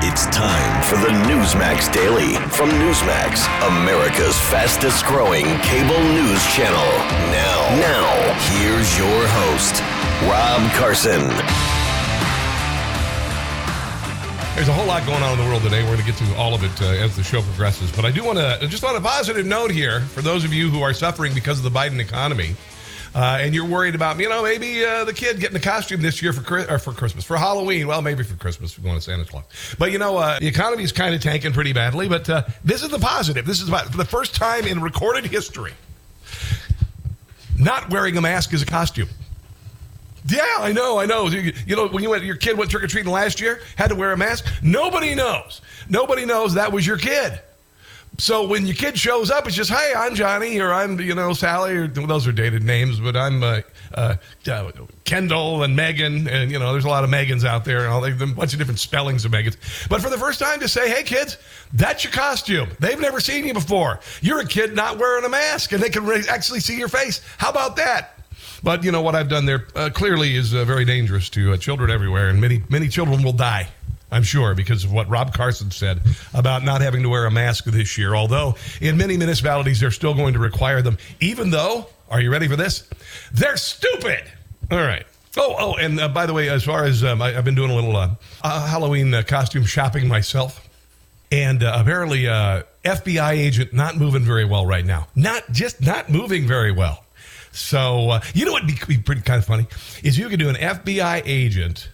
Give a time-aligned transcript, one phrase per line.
[0.00, 6.86] It's time for the Newsmax Daily from Newsmax, America's fastest growing cable news channel.
[7.34, 9.82] Now, now, here's your host,
[10.30, 11.26] Rob Carson.
[14.54, 15.82] There's a whole lot going on in the world today.
[15.82, 17.90] We're going to get to all of it uh, as the show progresses.
[17.90, 20.70] But I do want to, just on a positive note here, for those of you
[20.70, 22.54] who are suffering because of the Biden economy,
[23.14, 26.22] uh, and you're worried about, you know, maybe uh, the kid getting a costume this
[26.22, 27.86] year for or for Christmas, for Halloween.
[27.86, 29.44] Well, maybe for Christmas we're going to Santa Claus.
[29.78, 32.08] But you know, uh, the economy is kind of tanking pretty badly.
[32.08, 33.46] But uh, this is the positive.
[33.46, 35.72] This is about the first time in recorded history.
[37.58, 39.08] Not wearing a mask is a costume.
[40.26, 41.26] Yeah, I know, I know.
[41.26, 43.88] You, you know, when you went, your kid went trick or treating last year, had
[43.88, 44.46] to wear a mask.
[44.62, 45.62] Nobody knows.
[45.88, 47.40] Nobody knows that was your kid.
[48.20, 51.32] So when your kid shows up, it's just, hey, I'm Johnny, or I'm, you know,
[51.32, 53.60] Sally, or well, those are dated names, but I'm uh,
[53.94, 54.16] uh,
[54.50, 54.72] uh,
[55.04, 58.04] Kendall and Megan, and you know, there's a lot of Megans out there, and all
[58.04, 59.56] a bunch of different spellings of Megans.
[59.88, 61.38] But for the first time, to say, hey, kids,
[61.72, 62.68] that's your costume.
[62.80, 64.00] They've never seen you before.
[64.20, 67.20] You're a kid not wearing a mask, and they can re- actually see your face.
[67.36, 68.18] How about that?
[68.64, 71.56] But you know what I've done there uh, clearly is uh, very dangerous to uh,
[71.56, 73.68] children everywhere, and many many children will die.
[74.10, 76.00] I'm sure because of what Rob Carson said
[76.32, 78.14] about not having to wear a mask this year.
[78.14, 82.48] Although in many municipalities they're still going to require them, even though are you ready
[82.48, 82.88] for this?
[83.32, 84.24] They're stupid.
[84.70, 85.04] All right.
[85.36, 87.70] Oh, oh, and uh, by the way, as far as um, I, have been doing
[87.70, 88.10] a little uh,
[88.42, 90.66] uh, Halloween costume shopping myself,
[91.30, 95.06] and apparently FBI agent not moving very well right now.
[95.14, 97.04] Not just not moving very well.
[97.52, 99.66] So, uh, you know what would be pretty kind of funny
[100.02, 101.88] is you could do an FBI agent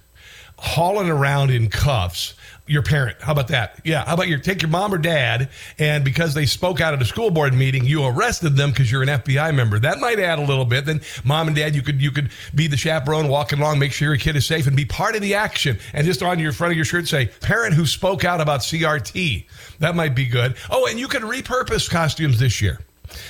[0.56, 2.34] hauling around in cuffs
[2.66, 3.20] your parent.
[3.20, 3.80] How about that?
[3.84, 4.04] Yeah.
[4.04, 7.04] How about you take your mom or dad, and because they spoke out at a
[7.04, 9.78] school board meeting, you arrested them because you're an FBI member.
[9.78, 10.86] That might add a little bit.
[10.86, 14.08] Then mom and dad, you could you could be the chaperone walking along, make sure
[14.08, 15.78] your kid is safe, and be part of the action.
[15.92, 19.46] And just on your front of your shirt say parent who spoke out about CRT.
[19.80, 20.56] That might be good.
[20.70, 22.80] Oh, and you can repurpose costumes this year.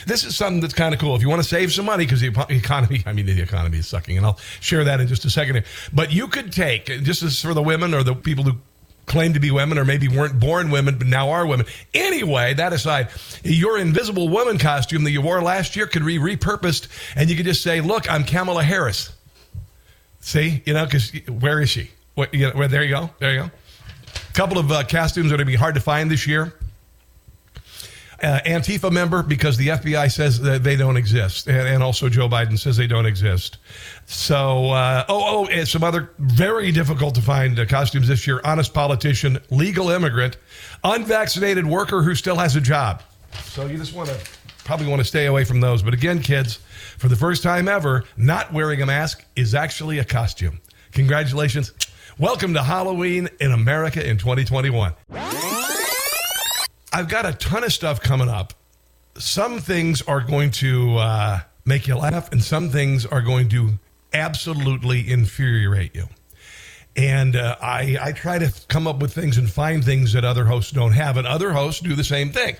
[0.06, 1.16] This is something that's kind of cool.
[1.16, 3.86] If you want to save some money, because the economy, I mean, the economy is
[3.86, 5.64] sucking, and I'll share that in just a second here.
[5.92, 8.58] But you could take, just as for the women or the people who
[9.06, 11.66] claim to be women or maybe weren't born women but now are women.
[11.92, 13.08] Anyway, that aside,
[13.42, 17.46] your invisible woman costume that you wore last year could be repurposed and you could
[17.46, 19.12] just say, look, I'm Kamala Harris.
[20.20, 21.90] See, you know, because where is she?
[22.14, 23.10] What, you know, well, there you go.
[23.18, 23.50] There you go.
[24.16, 26.54] A couple of uh, costumes are going to be hard to find this year
[28.22, 32.28] uh, Antifa member because the FBI says that they don't exist, and, and also Joe
[32.28, 33.58] Biden says they don't exist.
[34.06, 38.74] So, uh, oh, oh, some other very difficult to find uh, costumes this year: honest
[38.74, 40.36] politician, legal immigrant,
[40.82, 43.02] unvaccinated worker who still has a job.
[43.42, 44.18] So you just want to
[44.64, 45.82] probably want to stay away from those.
[45.82, 46.58] But again, kids,
[46.98, 50.60] for the first time ever, not wearing a mask is actually a costume.
[50.92, 51.72] Congratulations.
[52.18, 54.94] Welcome to Halloween in America in 2021.
[56.94, 58.54] I've got a ton of stuff coming up.
[59.18, 63.72] Some things are going to uh, make you laugh, and some things are going to
[64.12, 66.06] absolutely infuriate you.
[66.94, 70.44] And uh, I, I try to come up with things and find things that other
[70.44, 72.54] hosts don't have, and other hosts do the same thing.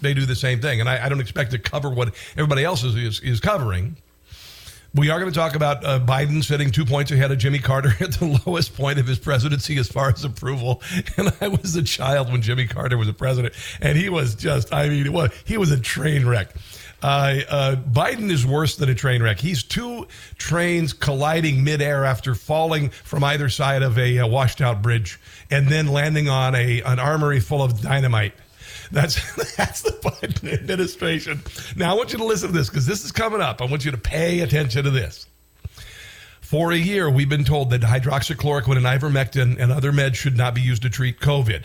[0.00, 2.84] They do the same thing, and I, I don't expect to cover what everybody else
[2.84, 3.96] is, is, is covering.
[4.92, 7.90] We are going to talk about uh, Biden sitting two points ahead of Jimmy Carter
[8.00, 10.82] at the lowest point of his presidency as far as approval.
[11.16, 14.72] And I was a child when Jimmy Carter was a president, and he was just,
[14.72, 16.54] I mean, well, he was a train wreck.
[17.02, 19.38] Uh, uh, Biden is worse than a train wreck.
[19.38, 20.06] He's two
[20.38, 25.18] trains colliding midair after falling from either side of a, a washed out bridge
[25.50, 28.34] and then landing on a an armory full of dynamite.
[28.90, 31.40] That's that's the Biden administration.
[31.76, 33.60] Now I want you to listen to this because this is coming up.
[33.60, 35.26] I want you to pay attention to this.
[36.40, 40.54] For a year, we've been told that hydroxychloroquine and ivermectin and other meds should not
[40.54, 41.64] be used to treat COVID.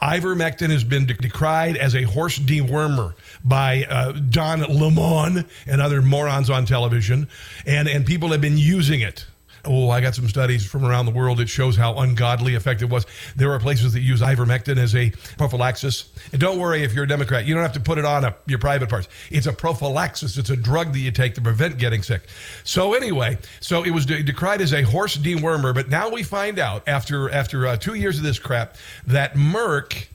[0.00, 6.50] Ivermectin has been decried as a horse dewormer by uh, Don Lemon and other morons
[6.50, 7.28] on television,
[7.66, 9.26] and, and people have been using it
[9.64, 11.40] Oh, I got some studies from around the world.
[11.40, 13.06] It shows how ungodly effective it was.
[13.36, 16.10] There are places that use ivermectin as a prophylaxis.
[16.32, 18.34] And don't worry if you're a Democrat, you don't have to put it on a,
[18.46, 19.08] your private parts.
[19.30, 20.36] It's a prophylaxis.
[20.36, 22.22] It's a drug that you take to prevent getting sick.
[22.64, 26.58] So anyway, so it was de- decried as a horse dewormer, but now we find
[26.58, 28.76] out after after uh, two years of this crap
[29.06, 30.06] that Merck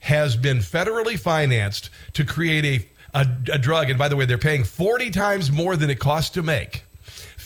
[0.00, 2.64] has been federally financed to create
[3.14, 3.88] a, a, a drug.
[3.88, 6.82] And by the way, they're paying 40 times more than it costs to make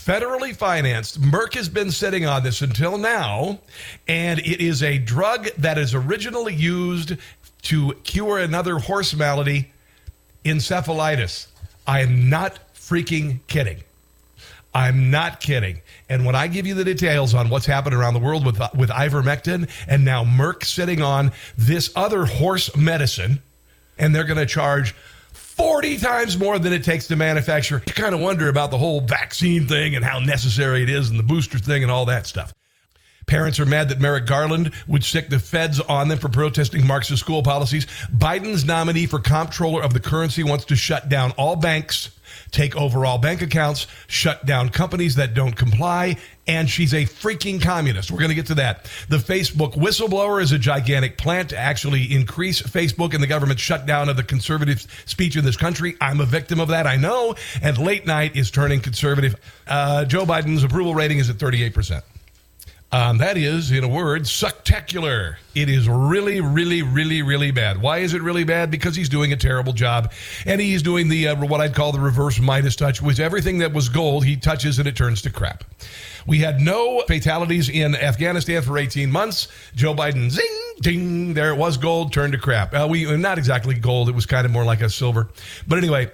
[0.04, 1.20] federally financed.
[1.20, 3.58] Merck has been sitting on this until now,
[4.08, 7.16] and it is a drug that is originally used
[7.62, 9.70] to cure another horse malady,
[10.44, 11.46] encephalitis.
[11.86, 13.82] I am not freaking kidding.
[14.72, 15.80] I'm not kidding.
[16.08, 18.88] And when I give you the details on what's happened around the world with with
[18.90, 23.42] ivermectin, and now Merck sitting on this other horse medicine,
[23.98, 24.94] and they're going to charge
[25.60, 27.82] 40 times more than it takes to manufacture.
[27.86, 31.18] You kind of wonder about the whole vaccine thing and how necessary it is and
[31.18, 32.54] the booster thing and all that stuff.
[33.26, 37.20] Parents are mad that Merrick Garland would stick the feds on them for protesting Marxist
[37.20, 37.84] school policies.
[38.10, 42.08] Biden's nominee for comptroller of the currency wants to shut down all banks
[42.50, 46.16] take over all bank accounts, shut down companies that don't comply,
[46.50, 48.10] and she's a freaking communist.
[48.10, 48.90] We're going to get to that.
[49.08, 54.08] The Facebook whistleblower is a gigantic plant to actually increase Facebook and the government shutdown
[54.08, 55.96] of the conservative speech in this country.
[56.00, 57.36] I'm a victim of that, I know.
[57.62, 59.36] And late night is turning conservative.
[59.68, 62.02] Uh, Joe Biden's approval rating is at 38%.
[62.92, 65.38] Um, that is, in a word, spectacular.
[65.54, 67.80] It is really, really, really, really bad.
[67.80, 68.68] Why is it really bad?
[68.68, 70.12] Because he's doing a terrible job,
[70.44, 73.72] and he's doing the uh, what I'd call the reverse Midas touch, which everything that
[73.72, 75.62] was gold he touches and it turns to crap.
[76.26, 79.46] We had no fatalities in Afghanistan for 18 months.
[79.76, 82.74] Joe Biden, zing, ding, there it was gold, turned to crap.
[82.74, 85.28] Uh, we not exactly gold; it was kind of more like a silver.
[85.68, 86.10] But anyway,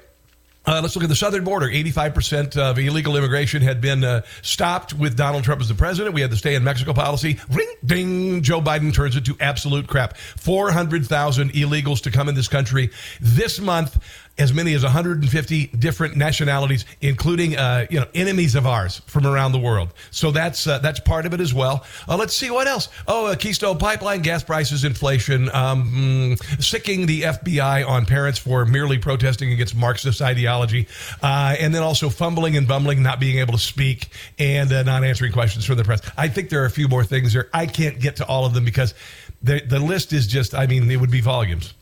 [0.66, 1.66] uh, let's look at the southern border.
[1.68, 6.14] 85% of illegal immigration had been uh, stopped with Donald Trump as the president.
[6.14, 7.38] We had the stay in Mexico policy.
[7.50, 8.42] Ring, ding.
[8.42, 10.16] Joe Biden turns it to absolute crap.
[10.16, 12.90] 400,000 illegals to come in this country
[13.20, 13.98] this month
[14.38, 19.53] as many as 150 different nationalities, including uh, you know enemies of ours from around
[19.53, 19.93] the world.
[20.11, 21.85] So that's uh, that's part of it as well.
[22.09, 22.88] Uh, let's see what else.
[23.09, 28.67] Oh, uh, Keystone Pipeline, gas prices, inflation, um, mm, sicking the FBI on parents for
[28.67, 30.87] merely protesting against Marxist ideology,
[31.23, 35.05] uh, and then also fumbling and bumbling, not being able to speak, and uh, not
[35.05, 36.00] answering questions from the press.
[36.17, 37.49] I think there are a few more things there.
[37.55, 38.94] I can't get to all of them because
[39.43, 40.55] the the list is just.
[40.55, 41.75] I mean, it would be volumes.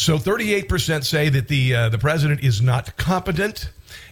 [0.00, 3.68] So 38% say that the uh, the president is not competent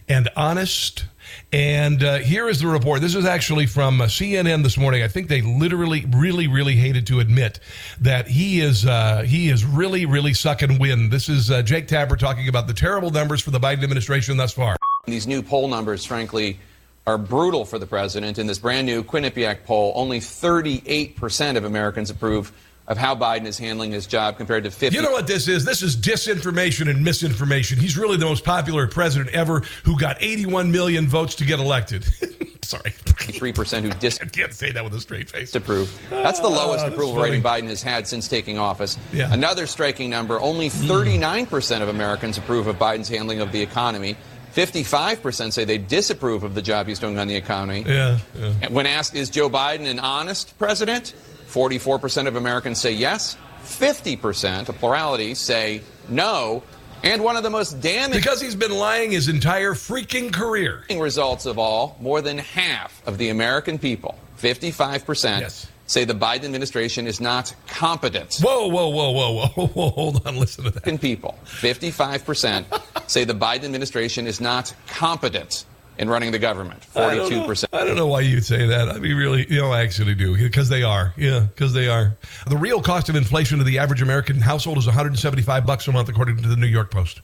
[0.07, 1.05] and honest.
[1.51, 3.01] And uh, here is the report.
[3.01, 5.01] This is actually from uh, CNN this morning.
[5.01, 7.59] I think they literally, really, really hated to admit
[8.01, 11.09] that he is uh, he is really, really sucking wind.
[11.09, 14.53] This is uh, Jake Tapper talking about the terrible numbers for the Biden administration thus
[14.53, 14.77] far.
[15.07, 16.59] These new poll numbers, frankly,
[17.07, 18.37] are brutal for the president.
[18.37, 22.51] In this brand new Quinnipiac poll, only 38% of Americans approve
[22.89, 24.95] of how Biden is handling his job compared to 50.
[24.95, 25.63] You know what this is?
[25.63, 27.77] This is disinformation and misinformation.
[27.79, 32.03] He's really the most popular president ever who got 81 million votes to get elected.
[32.63, 32.91] Sorry.
[32.91, 35.51] 3% who dis- I can't say that with a straight face.
[35.51, 35.97] disapprove.
[36.09, 38.97] That's the lowest Ah, approval rating Biden has had since taking office.
[39.13, 39.31] Yeah.
[39.31, 44.17] Another striking number only 39% of Americans approve of Biden's handling of the economy.
[44.55, 47.83] 55% say they disapprove of the job he's doing on the economy.
[47.87, 48.69] Yeah, yeah.
[48.69, 51.13] When asked, is Joe Biden an honest president?
[51.49, 53.35] 44% of Americans say yes.
[53.63, 56.63] 50%, a plurality, say no.
[57.03, 60.83] And one of the most damning Because he's been lying his entire freaking career.
[60.89, 65.67] results of all, more than half of the American people, 55%, Yes.
[65.87, 68.37] say the Biden administration is not competent.
[68.41, 69.89] Whoa, whoa, whoa, whoa, whoa, whoa.
[69.91, 70.83] Hold on, listen to that.
[70.83, 72.65] American people, 55%,
[73.07, 75.65] say the Biden administration is not competent
[75.99, 76.81] in running the government.
[76.95, 77.01] Know.
[77.01, 77.65] 42%.
[77.73, 78.89] I don't know why you'd say that.
[78.89, 81.13] I mean, really, you know, I actually do because they are.
[81.17, 82.17] Yeah, because they are.
[82.47, 86.07] The real cost of inflation to the average American household is 175 bucks a month,
[86.07, 87.21] according to the New York Post.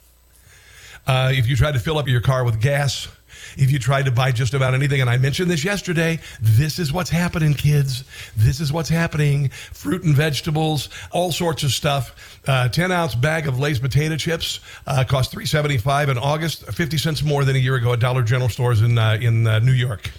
[1.08, 3.08] Uh, if you try to fill up your car with gas,
[3.58, 6.92] if you try to buy just about anything, and I mentioned this yesterday, this is
[6.92, 8.04] what's happening, kids.
[8.36, 9.50] This is what's happening.
[9.74, 12.40] Fruit and vegetables, all sorts of stuff.
[12.48, 16.66] Uh, Ten ounce bag of Lay's potato chips uh, cost three seventy five in August,
[16.74, 19.60] fifty cents more than a year ago at Dollar General stores in uh, in uh,
[19.60, 20.12] New York.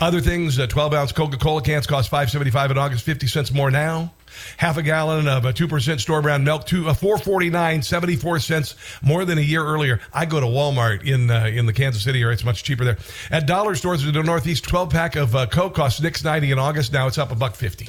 [0.00, 3.70] Other things, uh, 12 ounce Coca Cola cans cost 5.75 in August, 50 cents more
[3.70, 4.12] now.
[4.56, 9.24] Half a gallon of a 2% store brand milk, two, uh, 4.49, 74 cents more
[9.24, 10.00] than a year earlier.
[10.14, 12.34] I go to Walmart in uh, in the Kansas City area.
[12.34, 12.98] It's much cheaper there.
[13.32, 16.92] At dollar stores in the Northeast, 12 pack of uh, Coke cost 6.90 in August.
[16.92, 17.88] Now it's up a buck 50.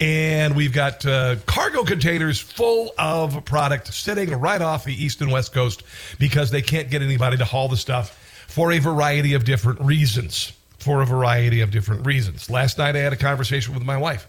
[0.00, 5.32] And we've got uh, cargo containers full of product sitting right off the east and
[5.32, 5.82] west coast
[6.18, 10.52] because they can't get anybody to haul the stuff for a variety of different reasons.
[10.84, 12.50] For a variety of different reasons.
[12.50, 14.28] Last night I had a conversation with my wife.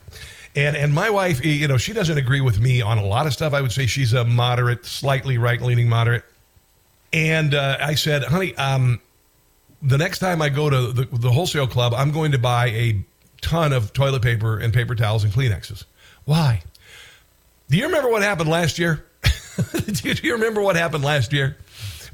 [0.55, 3.33] And, and my wife, you know, she doesn't agree with me on a lot of
[3.33, 3.53] stuff.
[3.53, 6.23] I would say she's a moderate, slightly right leaning moderate.
[7.11, 9.01] And uh, I said, honey, um,
[9.81, 13.05] the next time I go to the, the wholesale club, I'm going to buy a
[13.41, 15.83] ton of toilet paper and paper towels and Kleenexes.
[16.23, 16.63] Why?
[17.69, 19.05] Do you remember what happened last year?
[19.85, 21.57] do, you, remember what happened last year?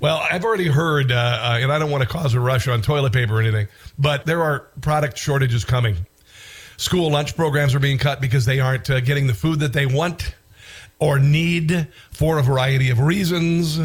[0.02, 2.82] Well, I've already heard, uh, uh, and I don't want to cause a rush on
[2.82, 3.68] toilet paper or anything,
[4.00, 5.96] but there are product shortages coming.
[6.78, 9.86] School lunch programs are being cut because they aren't uh, getting the food that they
[9.86, 10.34] want
[10.98, 13.80] or need for a variety of reasons.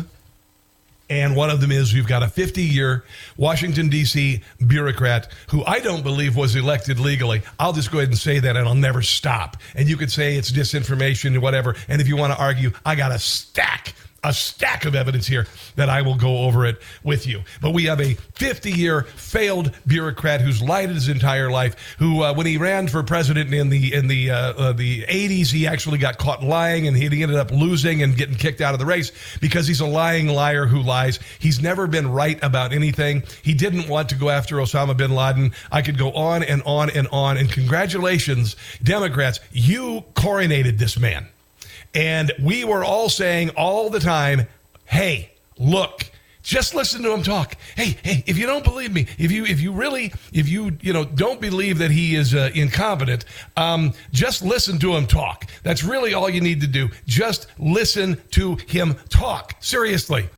[1.11, 3.05] And one of them is you've got a 50 year
[3.37, 4.43] Washington, D.C.
[4.67, 7.43] bureaucrat who I don't believe was elected legally.
[7.61, 9.59] I'll just go ahead and say that and I'll never stop.
[9.75, 11.77] And you could say it's disinformation and whatever.
[11.89, 13.95] And if you want to argue, I got a stack
[14.25, 15.47] a stack of evidence here
[15.77, 17.43] that I will go over it with you.
[17.61, 21.97] But we have a 50 year failed bureaucrat who's lied his entire life.
[21.99, 25.49] Who, uh, when he ran for president in the in the uh, uh, the 80s,
[25.49, 28.81] he actually got caught lying, and he ended up losing and getting kicked out of
[28.81, 31.19] the race because he's a lying liar who lies.
[31.39, 33.23] He's never been right about anything.
[33.43, 35.53] He didn't want to go after Osama bin Laden.
[35.71, 37.37] I could go on and on and on.
[37.37, 41.29] And congratulations, Democrats, you coronated this man.
[41.97, 44.47] And we were all saying all the time,
[44.85, 46.05] hey, look,
[46.43, 47.57] just listen to him talk.
[47.75, 50.93] Hey, hey, if you don't believe me, if you if you really if you you
[50.93, 53.25] know don't believe that he is uh, incompetent,
[53.57, 55.47] um, just listen to him talk.
[55.63, 56.91] That's really all you need to do.
[57.07, 59.55] Just listen to him talk.
[59.61, 60.29] Seriously.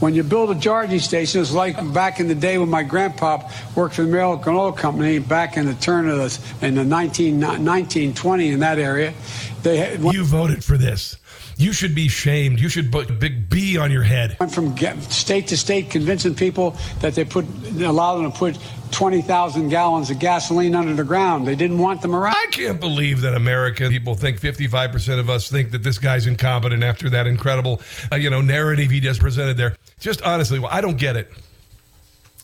[0.00, 3.50] When you build a charging station, it's like back in the day when my grandpa
[3.74, 7.40] worked for the American Oil Company back in the turn of the in the 19,
[7.40, 9.12] 1920 in that area.
[9.62, 11.16] They you voted for this.
[11.56, 12.60] You should be shamed.
[12.60, 14.36] You should put a big B on your head.
[14.40, 14.76] I'm from
[15.10, 17.44] state to state convincing people that they put
[17.80, 18.58] allow them to put
[18.92, 21.46] 20,000 gallons of gasoline under the ground.
[21.46, 22.36] They didn't want them around.
[22.36, 26.82] I can't believe that American people think 55% of us think that this guy's incompetent
[26.84, 29.76] after that incredible, uh, you know, narrative he just presented there.
[29.98, 31.30] Just honestly, well, I don't get it.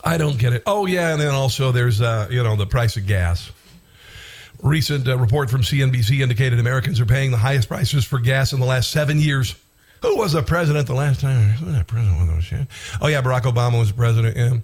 [0.04, 0.62] I don't get it.
[0.66, 3.50] Oh yeah, and then also there's uh, you know the price of gas.
[4.64, 8.61] Recent uh, report from CNBC indicated Americans are paying the highest prices for gas in
[8.61, 9.54] the last seven years.
[10.04, 11.49] Who was the president the last time?
[11.49, 12.14] Who was that president?
[13.00, 14.37] Oh, yeah, Barack Obama was president.
[14.37, 14.58] Yeah.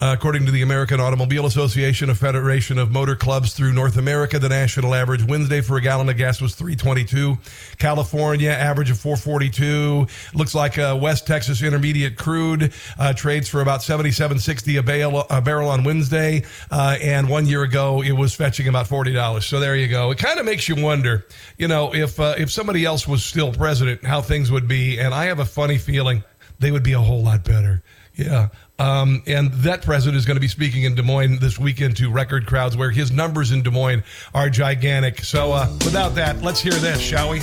[0.00, 4.38] Uh, according to the American Automobile Association, a federation of motor clubs through North America,
[4.38, 7.36] the national average Wednesday for a gallon of gas was 322.
[7.78, 10.06] California, average of 442.
[10.34, 15.42] Looks like uh, West Texas Intermediate crude uh, trades for about 77.60 a, barrel, a
[15.42, 16.42] barrel on Wednesday.
[16.70, 19.42] Uh, and one year ago, it was fetching about $40.
[19.42, 20.10] So there you go.
[20.10, 21.26] It kind of makes you wonder,
[21.58, 25.12] you know, if, uh, if somebody else was still president, how things would be and
[25.12, 26.22] I have a funny feeling
[26.58, 27.82] they would be a whole lot better.
[28.14, 28.48] Yeah.
[28.78, 32.10] Um, and that president is going to be speaking in Des Moines this weekend to
[32.10, 34.02] record crowds where his numbers in Des Moines
[34.34, 35.20] are gigantic.
[35.20, 37.40] So, uh, without that, let's hear this, shall we?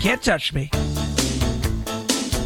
[0.00, 0.70] Can't touch me.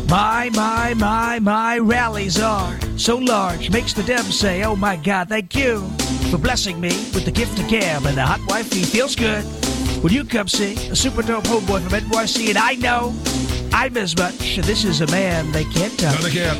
[0.08, 5.28] My, my, my, my rallies are so large, makes the Dems say, Oh my God,
[5.28, 5.80] thank you
[6.30, 8.70] for blessing me with the gift of gab and the hot wife.
[8.70, 9.44] wifey feels good.
[10.02, 12.50] Will you come see a super dope homeboy from NYC?
[12.50, 13.14] And I know
[13.76, 14.58] I'm as much.
[14.58, 16.22] This is a man they can't touch.
[16.22, 16.58] No, they can't.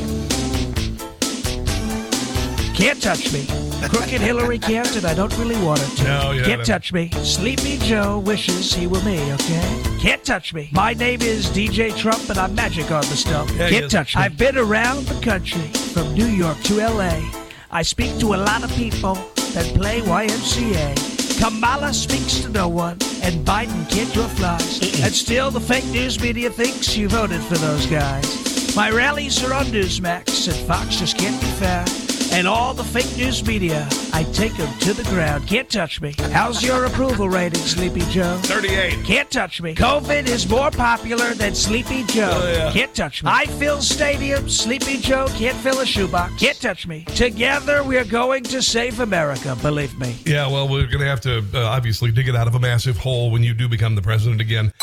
[2.75, 3.47] Can't touch me.
[3.87, 6.03] Crooked Hillary can't, and I don't really want her to.
[6.03, 7.09] No, yeah, can't touch me.
[7.23, 9.83] Sleepy Joe wishes he were me, okay?
[9.97, 10.69] Can't touch me.
[10.73, 13.49] My name is DJ Trump, and I'm magic on the stump.
[13.51, 14.21] Yeah, can't touch me.
[14.21, 17.21] I've been around the country, from New York to LA.
[17.71, 19.15] I speak to a lot of people
[19.53, 21.14] that play YMCA.
[21.39, 25.01] Kamala speaks to no one, and Biden can't draw flies.
[25.01, 28.75] and still, the fake news media thinks you voted for those guys.
[28.75, 32.14] My rallies are on Newsmax, and Fox just can't be found.
[32.35, 35.47] And all the fake news media, I take them to the ground.
[35.47, 36.13] Can't touch me.
[36.33, 38.37] How's your approval rating, Sleepy Joe?
[38.43, 39.05] 38.
[39.05, 39.73] Can't touch me.
[39.73, 42.31] COVID is more popular than Sleepy Joe.
[42.33, 42.73] Oh, yeah.
[42.73, 43.31] Can't touch me.
[43.31, 44.49] I fill stadiums.
[44.49, 46.33] Sleepy Joe can't fill a shoebox.
[46.37, 47.05] Can't touch me.
[47.15, 50.17] Together, we're going to save America, believe me.
[50.25, 52.97] Yeah, well, we're going to have to uh, obviously dig it out of a massive
[52.97, 54.73] hole when you do become the president again.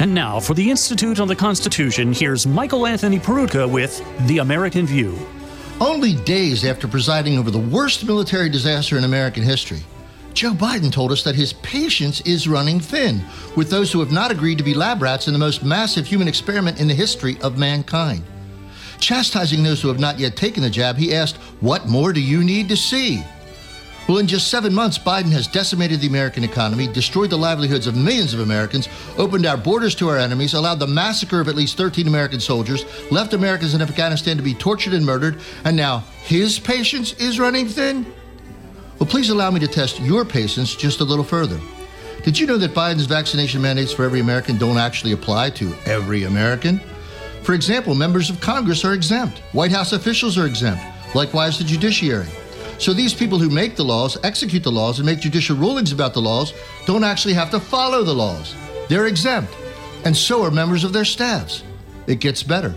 [0.00, 4.86] And now, for the Institute on the Constitution, here's Michael Anthony Peroutka with The American
[4.86, 5.16] View.
[5.80, 9.80] Only days after presiding over the worst military disaster in American history,
[10.32, 13.22] Joe Biden told us that his patience is running thin
[13.56, 16.28] with those who have not agreed to be lab rats in the most massive human
[16.28, 18.22] experiment in the history of mankind.
[19.00, 22.42] Chastising those who have not yet taken the jab, he asked, What more do you
[22.42, 23.22] need to see?
[24.08, 27.96] Well, in just seven months, Biden has decimated the American economy, destroyed the livelihoods of
[27.96, 31.76] millions of Americans, opened our borders to our enemies, allowed the massacre of at least
[31.76, 36.56] 13 American soldiers, left Americans in Afghanistan to be tortured and murdered, and now his
[36.56, 38.06] patience is running thin?
[39.00, 41.60] Well, please allow me to test your patience just a little further.
[42.22, 46.24] Did you know that Biden's vaccination mandates for every American don't actually apply to every
[46.24, 46.80] American?
[47.42, 50.82] For example, members of Congress are exempt, White House officials are exempt,
[51.16, 52.28] likewise the judiciary.
[52.78, 56.14] So these people who make the laws, execute the laws, and make judicial rulings about
[56.14, 56.52] the laws
[56.86, 58.54] don't actually have to follow the laws.
[58.88, 59.56] They're exempt,
[60.04, 61.62] and so are members of their staffs.
[62.06, 62.74] It gets better.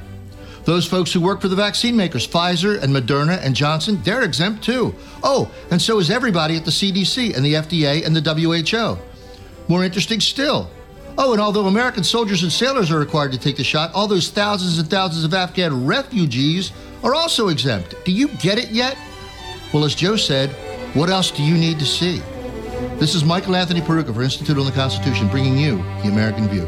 [0.66, 4.64] Those folks who work for the vaccine makers, Pfizer and Moderna and Johnson, they're exempt
[4.64, 4.94] too.
[5.24, 8.98] Oh, and so is everybody at the CDC and the FDA and the WHO.
[9.68, 10.70] More interesting still.
[11.18, 14.30] Oh, and although American soldiers and sailors are required to take the shot, all those
[14.30, 16.72] thousands and thousands of Afghan refugees
[17.04, 17.96] are also exempt.
[18.06, 18.98] Do you get it yet?
[19.72, 20.50] Well, as Joe said,
[20.96, 22.24] what else do you need to see?
[22.98, 26.66] This is Michael Anthony Peroutka for Institute on the Constitution, bringing you the American View.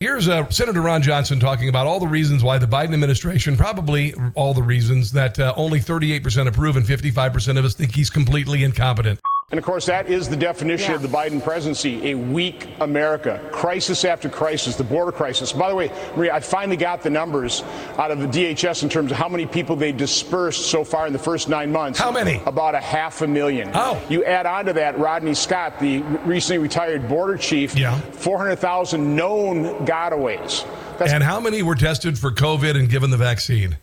[0.00, 4.14] Here's uh, Senator Ron Johnson talking about all the reasons why the Biden administration, probably
[4.34, 8.64] all the reasons that uh, only 38% approve and 55% of us think he's completely
[8.64, 9.20] incompetent.
[9.52, 10.96] And of course, that is the definition yeah.
[10.96, 13.40] of the Biden presidency a weak America.
[13.52, 15.52] Crisis after crisis, the border crisis.
[15.52, 17.62] By the way, Maria, I finally got the numbers
[17.96, 21.12] out of the DHS in terms of how many people they dispersed so far in
[21.12, 22.00] the first nine months.
[22.00, 22.42] How many?
[22.44, 23.70] About a half a million.
[23.72, 24.02] Oh.
[24.08, 28.00] You add on to that Rodney Scott, the recently retired border chief, yeah.
[28.00, 30.66] 400,000 known gotaways.
[30.98, 33.78] That's and how many were tested for COVID and given the vaccine?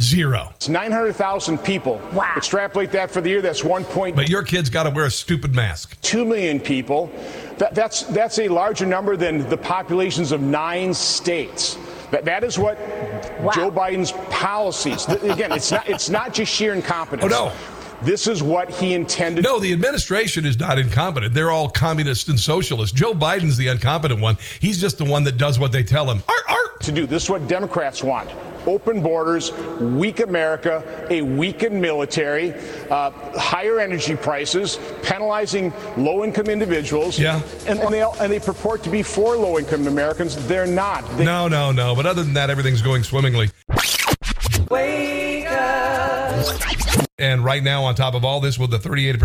[0.00, 0.50] Zero.
[0.56, 2.00] It's 900,000 people.
[2.12, 2.34] Wow.
[2.36, 3.84] Extrapolate that for the year, that's 1.
[3.86, 5.98] Point but your kid's got to wear a stupid mask.
[6.02, 7.10] 2 million people.
[7.56, 11.78] That, that's, that's a larger number than the populations of nine states.
[12.10, 12.78] That, that is what
[13.40, 13.50] wow.
[13.52, 15.08] Joe Biden's policies.
[15.08, 17.32] Again, it's not, it's not just sheer incompetence.
[17.32, 17.52] Oh, no.
[18.02, 19.44] This is what he intended.
[19.44, 21.32] No, the administration is not incompetent.
[21.32, 22.94] They're all communists and socialists.
[22.94, 24.36] Joe Biden's the incompetent one.
[24.60, 26.22] He's just the one that does what they tell him.
[26.28, 26.80] Art, art.
[26.82, 28.30] To do this is what Democrats want
[28.66, 32.52] open borders, weak America, a weakened military,
[32.90, 37.18] uh, higher energy prices, penalizing low income individuals.
[37.18, 37.40] Yeah.
[37.66, 40.36] And, and, they, and they purport to be for low income Americans.
[40.46, 41.04] They're not.
[41.16, 41.94] They- no, no, no.
[41.94, 43.50] But other than that, everything's going swimmingly.
[44.70, 46.75] Wake up.
[47.18, 49.16] And right now, on top of all this, with the 38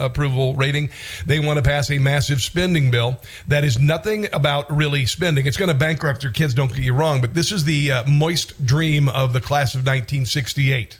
[0.00, 0.90] approval rating,
[1.26, 5.46] they want to pass a massive spending bill that is nothing about really spending.
[5.46, 8.04] It's going to bankrupt your kids, don't get you wrong, but this is the uh,
[8.08, 10.98] moist dream of the class of 1968.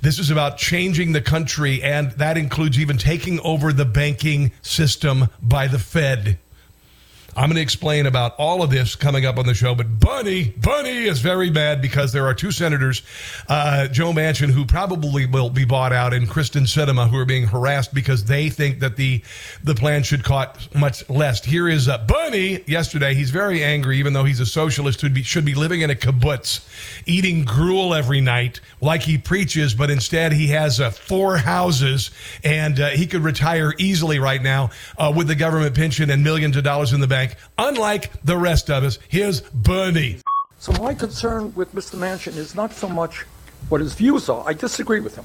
[0.00, 5.28] This is about changing the country, and that includes even taking over the banking system
[5.42, 6.38] by the Fed.
[7.34, 9.74] I'm going to explain about all of this coming up on the show.
[9.74, 13.02] But Bunny, Bunny is very mad because there are two senators,
[13.48, 17.46] uh, Joe Manchin, who probably will be bought out, and Kyrsten Sinema, who are being
[17.46, 19.22] harassed because they think that the
[19.64, 21.42] the plan should cost much less.
[21.42, 22.62] Here is uh, Bunny.
[22.66, 25.94] Yesterday, he's very angry, even though he's a socialist who should be living in a
[25.94, 26.66] kibbutz,
[27.06, 32.10] eating gruel every night like he preaches, but instead he has uh, four houses
[32.44, 36.56] and uh, he could retire easily right now uh, with the government pension and millions
[36.56, 38.98] of dollars in the bank bank, unlike the rest of us.
[39.08, 40.18] Here's Bernie.
[40.58, 41.96] So my concern with Mr.
[41.98, 43.24] Manchin is not so much
[43.68, 44.44] what his views are.
[44.46, 45.24] I disagree with him.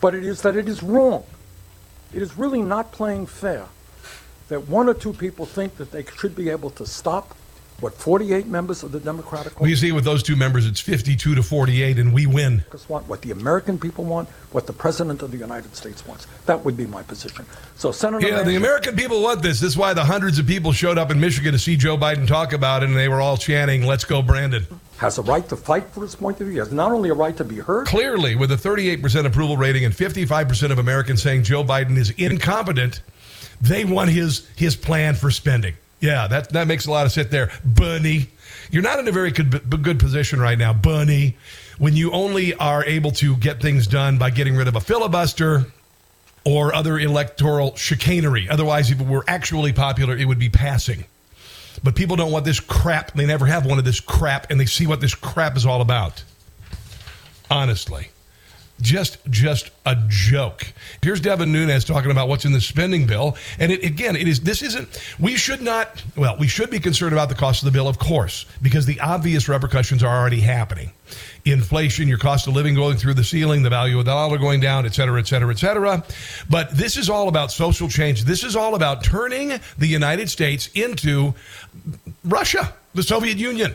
[0.00, 1.24] But it is that it is wrong.
[2.12, 3.66] It is really not playing fair
[4.48, 7.36] that one or two people think that they should be able to stop
[7.80, 9.60] what 48 members of the Democratic.
[9.60, 12.64] Well, you see, with those two members, it's 52 to 48, and we win.
[12.88, 16.26] Want what the American people want, what the President of the United States wants.
[16.46, 17.44] That would be my position.
[17.76, 18.26] So, Senator.
[18.26, 19.60] Yeah, Manchin, the American people want this.
[19.60, 22.26] This is why the hundreds of people showed up in Michigan to see Joe Biden
[22.26, 25.56] talk about it, and they were all chanting, "Let's go, Brandon." Has a right to
[25.56, 26.54] fight for his point of view.
[26.54, 27.86] He has not only a right to be heard.
[27.86, 33.02] Clearly, with a 38% approval rating and 55% of Americans saying Joe Biden is incompetent,
[33.60, 35.74] they want his his plan for spending.
[36.00, 38.28] Yeah, that that makes a lot of sense there, Bunny.
[38.70, 41.36] You're not in a very good good position right now, Bunny.
[41.78, 45.66] When you only are able to get things done by getting rid of a filibuster
[46.44, 48.48] or other electoral chicanery.
[48.48, 51.04] Otherwise, if it were actually popular, it would be passing.
[51.82, 53.12] But people don't want this crap.
[53.12, 56.24] They never have wanted this crap, and they see what this crap is all about.
[57.50, 58.10] Honestly
[58.80, 60.72] just just a joke.
[61.02, 64.40] Here's Devin Nunes talking about what's in the spending bill, and it, again, it is
[64.40, 64.88] this isn't.
[65.18, 66.02] We should not.
[66.16, 69.00] Well, we should be concerned about the cost of the bill, of course, because the
[69.00, 70.92] obvious repercussions are already happening.
[71.44, 74.60] Inflation, your cost of living going through the ceiling, the value of the dollar going
[74.60, 76.04] down, et cetera, et cetera, et cetera.
[76.50, 78.24] But this is all about social change.
[78.24, 81.34] This is all about turning the United States into
[82.24, 83.74] Russia, the Soviet Union.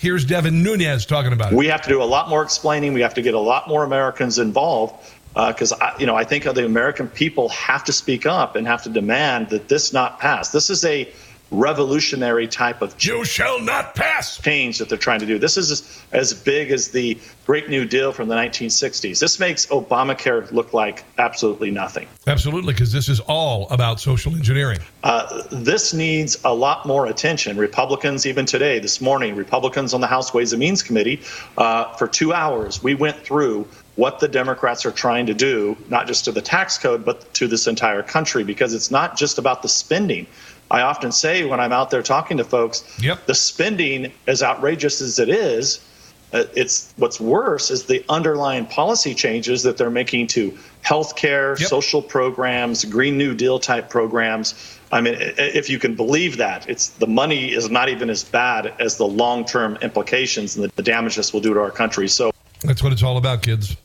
[0.00, 1.56] Here's Devin Nunes talking about it.
[1.56, 2.94] We have to do a lot more explaining.
[2.94, 4.94] We have to get a lot more Americans involved
[5.34, 8.82] because uh, you know I think the American people have to speak up and have
[8.84, 10.52] to demand that this not pass.
[10.52, 11.06] This is a
[11.50, 15.38] revolutionary type of you shall not pass change that they're trying to do.
[15.38, 19.18] This is as, big as the Great New Deal from the 1960s.
[19.18, 22.06] This makes Obamacare look like absolutely nothing.
[22.26, 24.78] Absolutely, because this is all about social engineering.
[25.02, 27.56] Uh, this needs a lot more attention.
[27.56, 31.20] Republicans, even today, this morning, Republicans on the House Ways and Means Committee,
[31.58, 36.06] uh, for two hours, we went through what the Democrats are trying to do, not
[36.06, 39.62] just to the tax code, but to this entire country, because it's not just about
[39.62, 40.26] the spending.
[40.70, 43.26] I often say when I'm out there talking to folks, yep.
[43.26, 45.84] the spending, as outrageous as it is,
[46.32, 51.68] uh, it's what's worse is the underlying policy changes that they're making to healthcare, yep.
[51.68, 54.78] social programs, Green New Deal type programs.
[54.92, 58.72] I mean, if you can believe that, it's the money is not even as bad
[58.78, 62.06] as the long-term implications and the, the damage this will do to our country.
[62.08, 62.30] So
[62.62, 63.76] that's what it's all about, kids.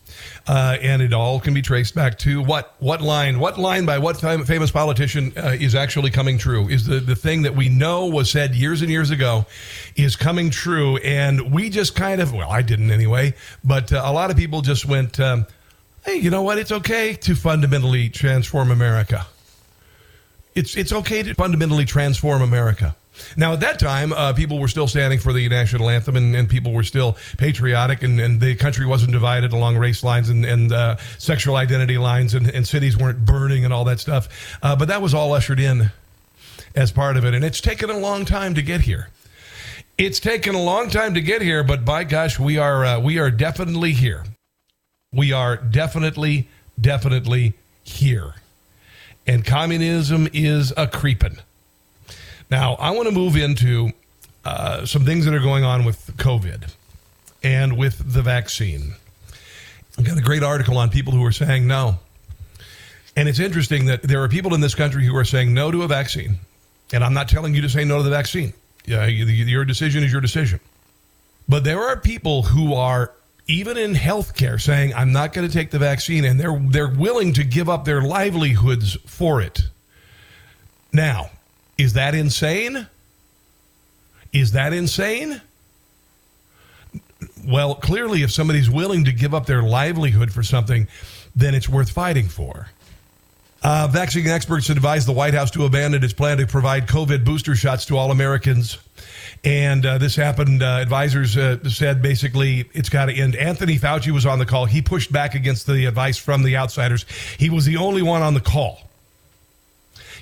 [0.47, 3.97] Uh, and it all can be traced back to what what line what line by
[3.97, 6.67] what famous politician uh, is actually coming true.
[6.69, 9.47] Is the the thing that we know was said years and years ago
[9.95, 10.97] is coming true.
[10.97, 14.61] And we just kind of well I didn't anyway but uh, a lot of people
[14.61, 15.47] just went um,
[16.05, 16.59] hey you know what?
[16.59, 19.25] It's okay to fundamentally transform America.
[20.53, 22.95] It's it's okay to fundamentally transform America
[23.37, 26.49] now, at that time, uh, people were still standing for the national anthem and, and
[26.49, 30.71] people were still patriotic, and, and, the country wasn't divided along race lines and, and
[30.71, 34.57] uh, sexual identity lines, and, cities weren't burning and all that stuff.
[34.61, 35.91] Uh, but that was all ushered in
[36.75, 37.33] as part of it.
[37.33, 39.09] And it's taken a long time to get here.
[39.97, 43.17] It's taken a long time to get here, but by gosh, we are uh, we
[43.17, 44.25] are definitely here.
[45.13, 46.49] We are definitely,
[46.79, 48.33] definitely here.
[49.25, 51.37] And communism is a creeping.
[52.49, 53.91] Now, I want to move into
[54.43, 56.71] uh, some things that are going on with COVID
[57.43, 58.93] and with the vaccine.
[59.97, 61.99] I got a great article on people who are saying no.
[63.15, 65.83] And it's interesting that there are people in this country who are saying no to
[65.83, 66.37] a vaccine.
[66.91, 68.53] And I'm not telling you to say no to the vaccine.
[68.85, 70.59] Yeah, your decision is your decision.
[71.47, 73.13] But there are people who are
[73.47, 77.33] even in healthcare saying I'm not going to take the vaccine and they're they're willing
[77.33, 79.61] to give up their livelihoods for it.
[80.91, 81.29] Now,
[81.77, 82.87] is that insane?
[84.31, 85.41] Is that insane?
[87.45, 90.87] Well, clearly, if somebody's willing to give up their livelihood for something,
[91.35, 92.67] then it's worth fighting for.
[93.63, 97.55] Uh, vaccine experts advise the White House to abandon its plan to provide COVID booster
[97.55, 98.77] shots to all Americans.
[99.43, 100.61] And uh, this happened.
[100.61, 103.35] Uh, advisors uh, said basically it's got to end.
[103.35, 104.65] Anthony Fauci was on the call.
[104.65, 107.05] He pushed back against the advice from the outsiders.
[107.39, 108.84] He was the only one on the call.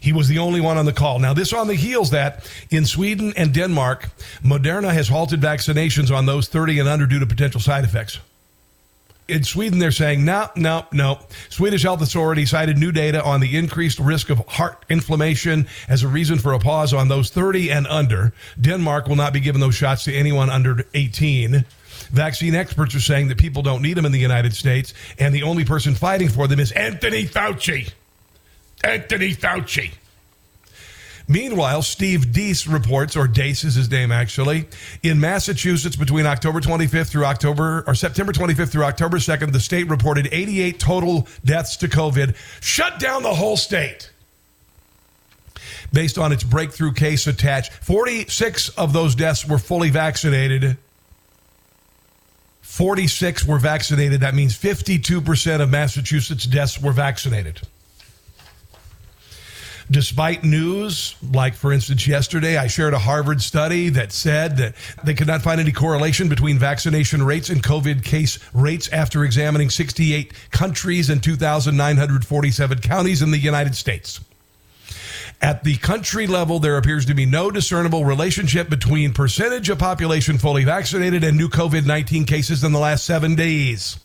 [0.03, 1.17] He was the only one on the call.
[1.17, 4.09] Now, this on the heels that in Sweden and Denmark,
[4.43, 8.19] Moderna has halted vaccinations on those 30 and under due to potential side effects.
[9.29, 11.19] In Sweden, they're saying, no, no, no.
[11.47, 16.09] Swedish health authority cited new data on the increased risk of heart inflammation as a
[16.09, 18.33] reason for a pause on those 30 and under.
[18.59, 21.63] Denmark will not be giving those shots to anyone under 18.
[22.11, 25.43] Vaccine experts are saying that people don't need them in the United States, and the
[25.43, 27.93] only person fighting for them is Anthony Fauci.
[28.83, 29.91] Anthony Fauci.
[31.27, 34.67] Meanwhile, Steve Deace reports, or Dace is his name actually,
[35.03, 39.89] in Massachusetts between October 25th through October, or September 25th through October 2nd, the state
[39.89, 44.11] reported 88 total deaths to COVID, shut down the whole state.
[45.93, 50.77] Based on its breakthrough case attached, 46 of those deaths were fully vaccinated.
[52.61, 54.21] 46 were vaccinated.
[54.21, 57.61] That means 52% of Massachusetts deaths were vaccinated
[59.91, 65.13] despite news, like for instance, yesterday I shared a Harvard study that said that they
[65.13, 70.33] could not find any correlation between vaccination rates and COVID case rates after examining 68
[70.51, 74.19] countries and 2,947 counties in the United States.
[75.41, 80.37] At the country level, there appears to be no discernible relationship between percentage of population
[80.37, 83.97] fully vaccinated and new COVID 19 cases in the last seven days.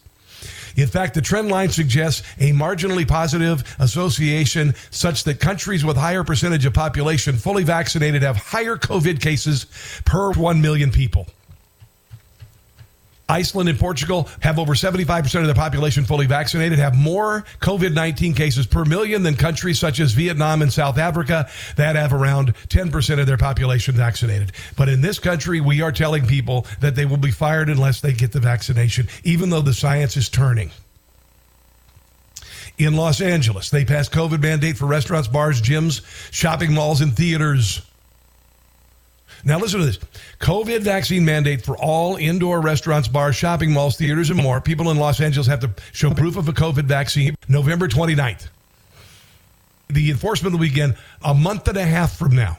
[0.79, 6.23] In fact, the trend line suggests a marginally positive association such that countries with higher
[6.23, 9.67] percentage of population fully vaccinated have higher COVID cases
[10.05, 11.27] per 1 million people.
[13.29, 18.35] Iceland and Portugal have over 75% of their population fully vaccinated, have more COVID 19
[18.35, 23.21] cases per million than countries such as Vietnam and South Africa that have around 10%
[23.21, 24.53] of their population vaccinated.
[24.77, 28.13] But in this country, we are telling people that they will be fired unless they
[28.13, 30.71] get the vaccination, even though the science is turning.
[32.79, 36.01] In Los Angeles, they passed COVID mandate for restaurants, bars, gyms,
[36.33, 37.83] shopping malls, and theaters.
[39.45, 39.99] Now, listen to this
[40.41, 44.61] COVID vaccine mandate for all indoor restaurants, bars, shopping malls, theaters, and more.
[44.61, 48.49] People in Los Angeles have to show proof of a COVID vaccine November 29th.
[49.89, 52.59] The enforcement will begin a month and a half from now.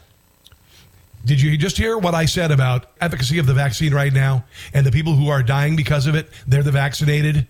[1.26, 4.86] Did you just hear what I said about efficacy of the vaccine right now and
[4.86, 6.30] the people who are dying because of it?
[6.48, 7.46] They're the vaccinated.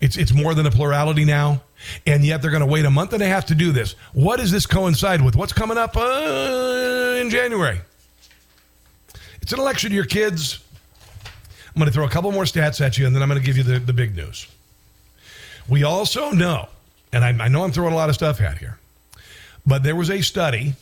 [0.00, 1.62] It's it's more than a plurality now,
[2.06, 3.94] and yet they're going to wait a month and a half to do this.
[4.14, 5.36] What does this coincide with?
[5.36, 7.80] What's coming up uh, in January?
[9.50, 10.60] It's an election year, kids.
[11.24, 13.44] I'm going to throw a couple more stats at you, and then I'm going to
[13.44, 14.46] give you the, the big news.
[15.68, 16.68] We also know,
[17.12, 18.78] and I, I know I'm throwing a lot of stuff at here,
[19.66, 20.74] but there was a study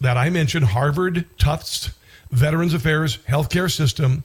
[0.00, 1.90] that I mentioned, Harvard Tufts
[2.30, 4.22] Veterans Affairs Healthcare System,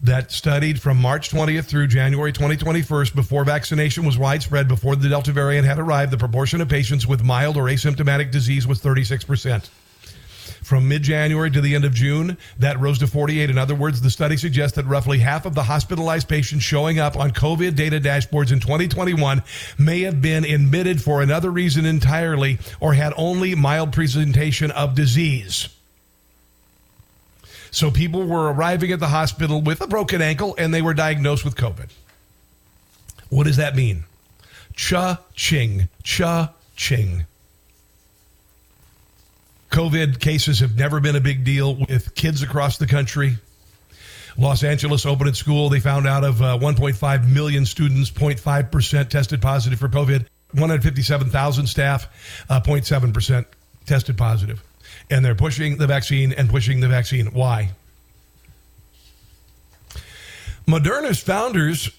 [0.00, 5.32] that studied from March 20th through January 2021, before vaccination was widespread, before the Delta
[5.32, 9.68] variant had arrived, the proportion of patients with mild or asymptomatic disease was 36%.
[10.70, 13.50] From mid January to the end of June, that rose to 48.
[13.50, 17.16] In other words, the study suggests that roughly half of the hospitalized patients showing up
[17.16, 19.42] on COVID data dashboards in 2021
[19.78, 25.70] may have been admitted for another reason entirely or had only mild presentation of disease.
[27.72, 31.44] So people were arriving at the hospital with a broken ankle and they were diagnosed
[31.44, 31.90] with COVID.
[33.28, 34.04] What does that mean?
[34.76, 37.26] Cha ching, cha ching.
[39.70, 43.36] COVID cases have never been a big deal with kids across the country.
[44.36, 45.68] Los Angeles opened school.
[45.68, 50.26] They found out of uh, 1.5 million students, 0.5% tested positive for COVID.
[50.52, 52.08] 157,000 staff,
[52.48, 53.44] uh, 0.7%
[53.86, 54.62] tested positive
[55.10, 57.26] and they're pushing the vaccine and pushing the vaccine.
[57.26, 57.70] Why?
[60.66, 61.90] Moderna's founders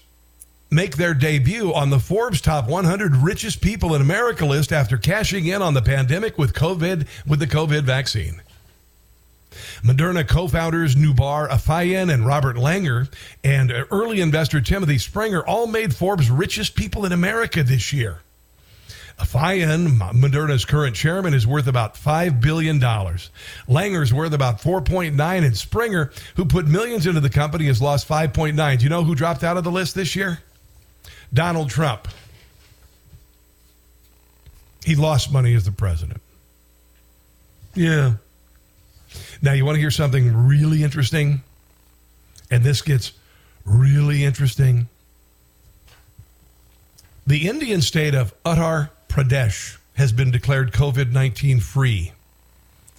[0.72, 5.46] make their debut on the Forbes top 100 richest people in America list after cashing
[5.46, 8.42] in on the pandemic with COVID with the COVID vaccine.
[9.82, 13.12] Moderna co-founders Noubar Afeyan and Robert Langer
[13.44, 18.20] and early investor Timothy Springer all made Forbes richest people in America this year.
[19.18, 22.80] Afeyan, Moderna's current chairman, is worth about $5 billion.
[22.80, 28.78] Langer's worth about 4.9 and Springer, who put millions into the company, has lost 5.9.
[28.78, 30.40] Do you know who dropped out of the list this year?
[31.32, 32.08] Donald Trump.
[34.84, 36.20] He lost money as the president.
[37.74, 38.14] Yeah.
[39.40, 41.42] Now, you want to hear something really interesting?
[42.50, 43.12] And this gets
[43.64, 44.88] really interesting.
[47.26, 52.12] The Indian state of Uttar Pradesh has been declared COVID 19 free.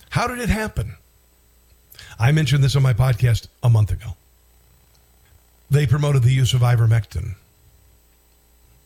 [0.10, 0.96] How did it happen?
[2.19, 4.15] I mentioned this on my podcast a month ago.
[5.69, 7.36] They promoted the use of ivermectin.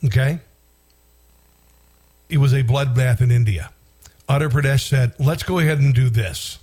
[0.05, 0.39] Okay?
[2.29, 3.71] It was a bloodbath in India.
[4.29, 6.59] Uttar Pradesh said, let's go ahead and do this.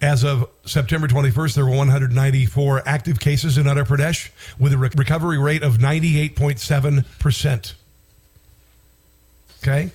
[0.00, 5.38] As of September 21st, there were 194 active cases in Uttar Pradesh with a recovery
[5.38, 7.74] rate of 98.7%.
[9.62, 9.90] Okay?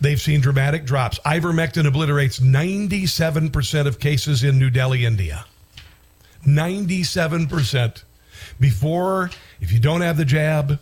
[0.00, 1.18] They've seen dramatic drops.
[1.20, 5.44] Ivermectin obliterates 97% of cases in New Delhi, India.
[6.46, 8.02] 97%.
[8.60, 10.78] Before, if you don't have the jab,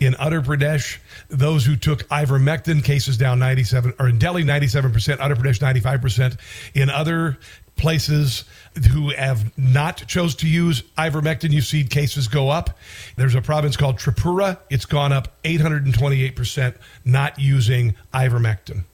[0.00, 5.34] in Uttar Pradesh, those who took ivermectin cases down 97, or in Delhi 97%, Uttar
[5.34, 6.38] Pradesh 95%.
[6.74, 7.38] In other
[7.76, 8.44] places
[8.92, 12.78] who have not chose to use ivermectin, you see cases go up.
[13.16, 14.58] There's a province called Tripura.
[14.70, 18.84] It's gone up 828% not using ivermectin.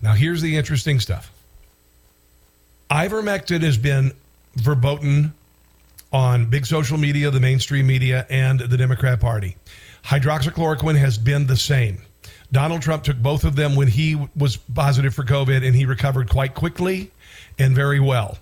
[0.00, 1.32] Now, here's the interesting stuff.
[2.90, 4.12] Ivermectin has been
[4.56, 5.32] verboten
[6.12, 9.56] on big social media, the mainstream media, and the Democrat Party.
[10.04, 12.02] Hydroxychloroquine has been the same.
[12.50, 16.28] Donald Trump took both of them when he was positive for COVID, and he recovered
[16.28, 17.10] quite quickly
[17.58, 18.38] and very well.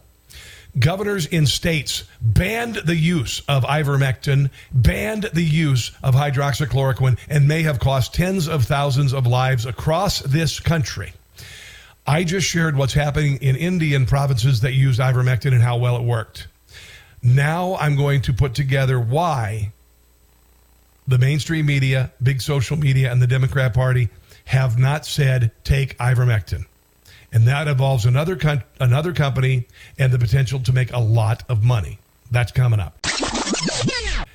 [0.78, 7.62] Governors in states banned the use of ivermectin, banned the use of hydroxychloroquine, and may
[7.62, 11.12] have cost tens of thousands of lives across this country.
[12.06, 16.02] I just shared what's happening in Indian provinces that used ivermectin and how well it
[16.02, 16.46] worked.
[17.22, 19.72] Now I'm going to put together why
[21.10, 24.08] the mainstream media, big social media, and the Democrat Party
[24.46, 26.64] have not said take ivermectin
[27.32, 29.66] and that involves another con- another company
[29.98, 31.98] and the potential to make a lot of money.
[32.30, 32.98] That's coming up.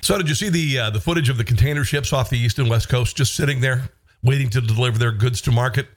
[0.02, 2.58] So, did you see the uh, the footage of the container ships off the east
[2.58, 3.90] and west coast just sitting there
[4.22, 5.88] waiting to deliver their goods to market,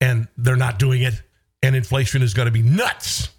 [0.00, 1.20] and they're not doing it,
[1.62, 3.30] and inflation is going to be nuts.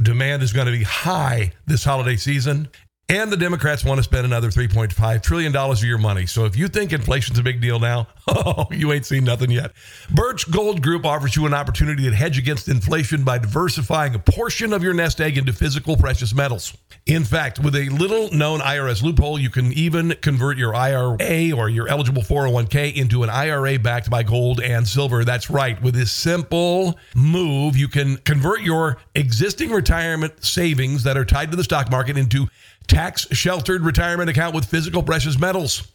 [0.00, 2.68] Demand is going to be high this holiday season,
[3.10, 6.26] And the Democrats want to spend another $3.5 trillion of your money.
[6.26, 9.72] So if you think inflation's a big deal now, oh, you ain't seen nothing yet.
[10.14, 14.72] Birch Gold Group offers you an opportunity to hedge against inflation by diversifying a portion
[14.72, 16.78] of your nest egg into physical precious metals.
[17.06, 21.68] In fact, with a little known IRS loophole, you can even convert your IRA or
[21.68, 25.24] your eligible 401k into an IRA backed by gold and silver.
[25.24, 25.82] That's right.
[25.82, 31.56] With this simple move, you can convert your existing retirement savings that are tied to
[31.56, 32.46] the stock market into
[32.90, 35.92] tax sheltered retirement account with physical precious metals.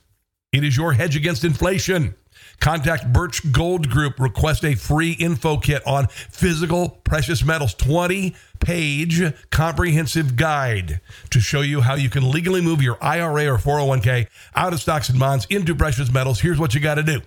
[0.53, 2.15] It is your hedge against inflation.
[2.61, 4.17] Contact Birch Gold Group.
[4.17, 7.73] Request a free info kit on physical precious metals.
[7.73, 13.57] 20 page comprehensive guide to show you how you can legally move your IRA or
[13.57, 16.39] 401k out of stocks and bonds into precious metals.
[16.39, 17.21] Here's what you got to do.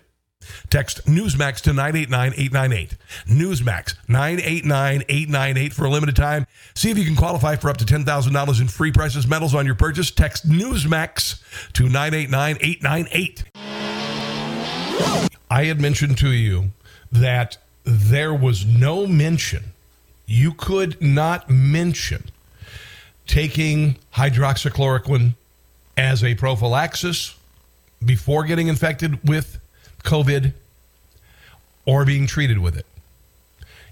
[0.70, 2.96] Text Newsmax to 989-898.
[3.26, 6.46] Newsmax 989-898 for a limited time.
[6.74, 9.74] See if you can qualify for up to $10,000 in free precious metals on your
[9.74, 10.10] purchase.
[10.10, 13.44] Text Newsmax to 989-898.
[15.50, 16.70] I had mentioned to you
[17.10, 19.72] that there was no mention,
[20.26, 22.24] you could not mention
[23.26, 25.34] taking hydroxychloroquine
[25.96, 27.34] as a prophylaxis
[28.04, 29.57] before getting infected with
[30.08, 30.52] COVID
[31.84, 32.86] or being treated with it.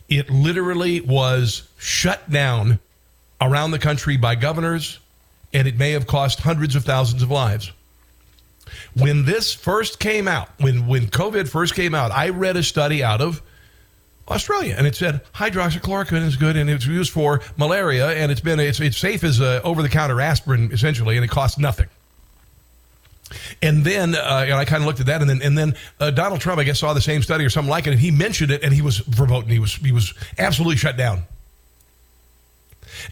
[0.08, 2.78] It literally was shut down
[3.40, 4.98] around the country by governors,
[5.52, 7.72] and it may have cost hundreds of thousands of lives.
[8.94, 13.04] When this first came out, when, when COVID first came out, I read a study
[13.04, 13.42] out of
[14.28, 18.58] Australia, and it said hydroxychloroquine is good, and it's used for malaria, and it's been
[18.58, 21.86] it's, it's safe as over the counter aspirin essentially, and it costs nothing.
[23.62, 26.10] And then, uh, and I kind of looked at that, and then, and then uh,
[26.10, 28.50] Donald Trump, I guess, saw the same study or something like it, and he mentioned
[28.50, 29.50] it, and he was verboten.
[29.50, 31.24] He was he was absolutely shut down.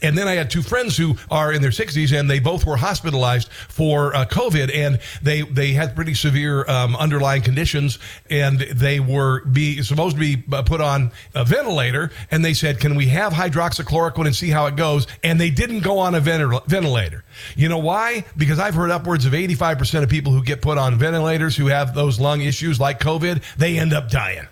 [0.03, 2.77] And then I had two friends who are in their 60s, and they both were
[2.77, 7.99] hospitalized for uh, COVID, and they they had pretty severe um, underlying conditions,
[8.31, 12.11] and they were be supposed to be uh, put on a ventilator.
[12.31, 15.81] And they said, "Can we have hydroxychloroquine and see how it goes?" And they didn't
[15.81, 17.25] go on a ventilator.
[17.57, 18.25] You know why?
[18.37, 21.94] Because I've heard upwards of 85% of people who get put on ventilators who have
[21.94, 24.47] those lung issues like COVID, they end up dying.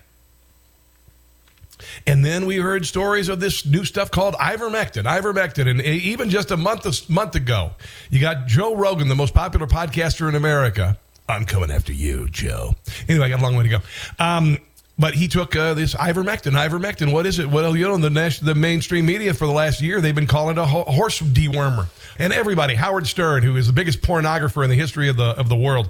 [2.07, 5.69] And then we heard stories of this new stuff called ivermectin, ivermectin.
[5.69, 7.71] And even just a month, a month ago,
[8.09, 10.97] you got Joe Rogan, the most popular podcaster in America.
[11.27, 12.75] I'm coming after you, Joe.
[13.07, 13.79] Anyway, I got a long way to go.
[14.19, 14.57] Um,
[14.97, 16.51] but he took uh, this ivermectin.
[16.51, 17.49] Ivermectin, what is it?
[17.49, 20.61] Well, you know, the the mainstream media for the last year, they've been calling it
[20.61, 21.87] a ho- horse dewormer.
[22.19, 25.49] And everybody, Howard Stern, who is the biggest pornographer in the history of the of
[25.49, 25.89] the world,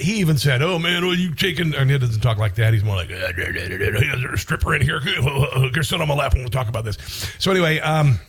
[0.00, 2.72] he even said, "Oh man, well, you taking?" And he doesn't talk like that.
[2.72, 5.00] He's more like, "There's a stripper in here.
[5.72, 6.96] Go sit on my lap and we'll talk about this."
[7.40, 8.20] So anyway, um,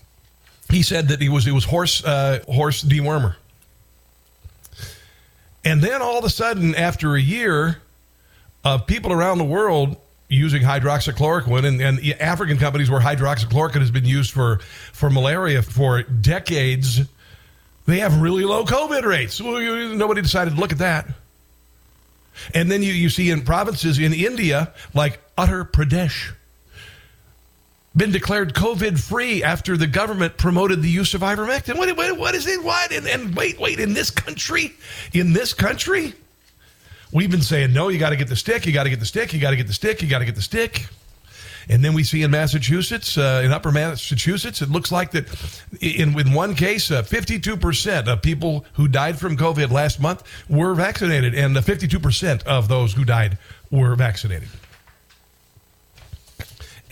[0.72, 3.36] he said that he was it was horse uh, horse dewormer.
[5.64, 7.78] And then all of a sudden, after a year
[8.64, 14.06] of people around the world using hydroxychloroquine and, and African companies where hydroxychloroquine has been
[14.06, 14.60] used for,
[14.92, 17.02] for malaria for decades,
[17.86, 19.40] they have really low COVID rates.
[19.40, 19.60] Well,
[19.96, 21.08] nobody decided to look at that.
[22.54, 26.34] And then you, you see in provinces in India, like Uttar Pradesh,
[27.96, 31.78] been declared COVID free after the government promoted the use of ivermectin.
[31.78, 32.62] What, what, what is it?
[32.62, 32.92] What?
[32.92, 34.74] And, and wait, wait, in this country?
[35.14, 36.14] In this country?
[37.12, 39.06] We've been saying, no, you got to get the stick, you got to get the
[39.06, 40.88] stick, you got to get the stick, you got to get the stick.
[41.68, 45.28] And then we see in Massachusetts, uh, in Upper Massachusetts, it looks like that
[45.82, 50.76] in, in one case, uh, 52% of people who died from COVID last month were
[50.76, 53.38] vaccinated, and 52% of those who died
[53.72, 54.50] were vaccinated.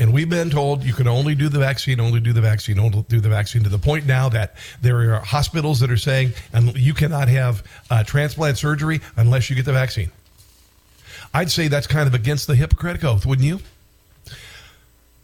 [0.04, 3.06] And we've been told you can only do the vaccine, only do the vaccine, only
[3.08, 6.76] do the vaccine to the point now that there are hospitals that are saying and
[6.76, 10.12] you cannot have uh, transplant surgery unless you get the vaccine.
[11.34, 13.62] I'd say that's kind of against the Hippocratic Oath, wouldn't you?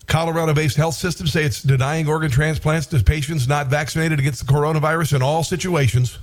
[0.08, 4.54] Colorado based health systems say it's denying organ transplants to patients not vaccinated against the
[4.54, 6.20] coronavirus in all situations,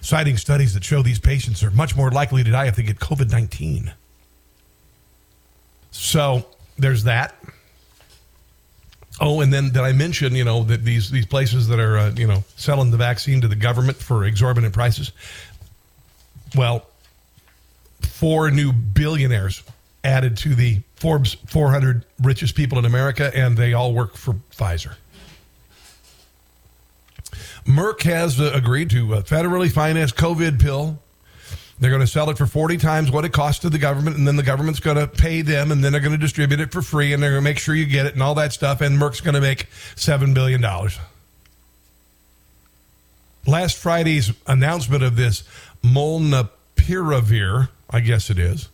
[0.00, 3.00] citing studies that show these patients are much more likely to die if they get
[3.00, 3.92] COVID 19.
[5.90, 6.46] So
[6.78, 7.34] there's that.
[9.20, 12.10] Oh, and then did I mention, you know, that these these places that are, uh,
[12.12, 15.12] you know, selling the vaccine to the government for exorbitant prices?
[16.56, 16.86] Well,
[18.00, 19.62] four new billionaires
[20.02, 24.94] added to the Forbes 400 richest people in America, and they all work for Pfizer.
[27.66, 30.98] Merck has uh, agreed to a federally financed COVID pill
[31.80, 34.28] they're going to sell it for 40 times what it costs to the government, and
[34.28, 36.82] then the government's going to pay them, and then they're going to distribute it for
[36.82, 38.98] free, and they're going to make sure you get it and all that stuff, and
[38.98, 39.66] Merck's going to make
[39.96, 40.60] $7 billion.
[43.46, 45.42] last Friday's announcement of this
[45.82, 48.68] molnupiravir, I guess it is.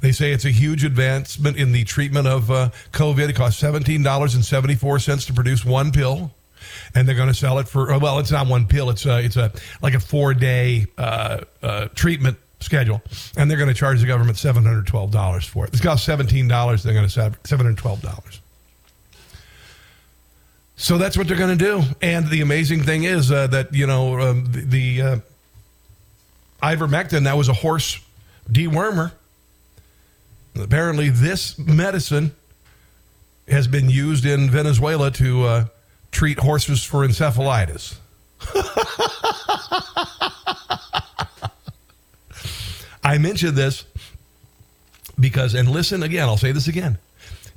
[0.00, 3.28] They say it's a huge advancement in the treatment of uh, COVID.
[3.28, 6.32] It costs $17.74 to produce one pill.
[6.98, 8.90] And they're going to sell it for, well, it's not one pill.
[8.90, 13.00] It's a, it's a like a four day uh, uh, treatment schedule.
[13.36, 15.72] And they're going to charge the government $712 for it.
[15.72, 16.82] It's cost $17.
[16.82, 18.40] They're going to sell $712.
[20.74, 21.82] So that's what they're going to do.
[22.02, 25.18] And the amazing thing is uh, that, you know, um, the, the uh,
[26.60, 28.00] ivermectin, that was a horse
[28.50, 29.12] dewormer.
[30.56, 32.34] Apparently, this medicine
[33.46, 35.64] has been used in Venezuela to uh,
[36.10, 37.96] treat horses for encephalitis.
[43.02, 43.84] I mentioned this
[45.18, 46.98] because, and listen again, I'll say this again.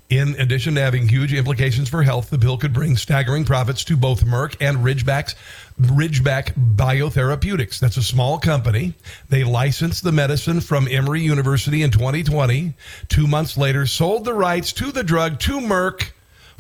[0.09, 3.95] In addition to having huge implications for health, the bill could bring staggering profits to
[3.95, 5.35] both Merck and Ridgeback's,
[5.79, 7.79] Ridgeback Biotherapeutics.
[7.79, 8.93] That's a small company.
[9.29, 12.73] They licensed the medicine from Emory University in 2020.
[13.07, 16.11] Two months later, sold the rights to the drug to Merck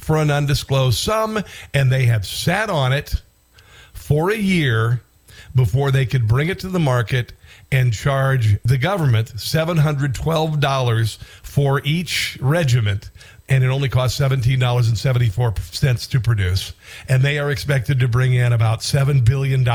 [0.01, 1.41] for an undisclosed sum,
[1.73, 3.21] and they have sat on it
[3.93, 5.01] for a year
[5.55, 7.33] before they could bring it to the market
[7.71, 13.09] and charge the government $712 for each regiment
[13.51, 16.73] and it only costs $17.74 to produce.
[17.09, 19.65] And they are expected to bring in about $7 billion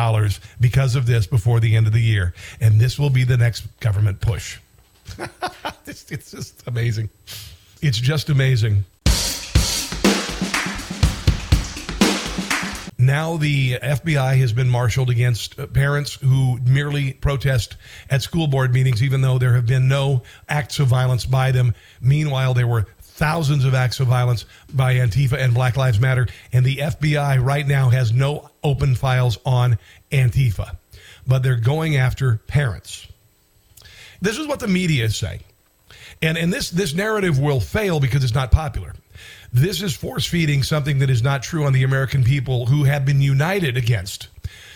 [0.59, 2.33] because of this before the end of the year.
[2.59, 4.59] And this will be the next government push.
[5.87, 7.11] it's, it's just amazing.
[7.83, 8.87] It's just amazing.
[12.99, 17.77] Now the FBI has been marshaled against uh, parents who merely protest
[18.09, 21.75] at school board meetings, even though there have been no acts of violence by them.
[22.01, 26.65] Meanwhile, there were thousands of acts of violence by Antifa and Black Lives Matter, and
[26.65, 29.79] the FBI right now has no open files on
[30.11, 30.77] Antifa,
[31.27, 33.07] but they're going after parents.
[34.23, 35.41] This is what the media is saying.
[36.23, 38.95] And, and this, this narrative will fail because it's not popular.
[39.57, 43.07] This is force feeding something that is not true on the American people who have
[43.07, 44.29] been united against